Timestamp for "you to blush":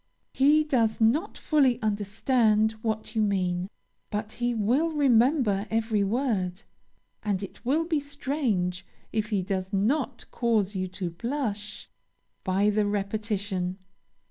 10.75-11.87